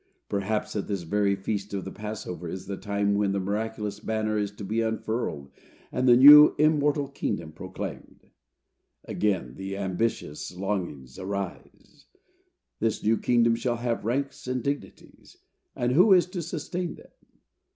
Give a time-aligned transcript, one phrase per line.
[0.29, 4.35] Perhaps at this very feast of the Passover is the time when the miraculous banner
[4.35, 5.51] is to be unfurled,
[5.91, 8.25] and the new, immortal kingdom proclaimed.
[9.05, 12.07] Again the ambitious longings arise.
[12.79, 15.37] This new kingdom shall have ranks and dignities.
[15.75, 17.11] And who is to sustain them?